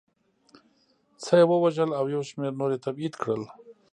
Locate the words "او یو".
1.99-2.21